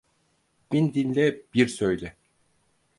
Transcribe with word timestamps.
Bin 0.71 0.93
dinle, 0.93 1.41
bir 1.53 1.67
söyle. 1.67 2.15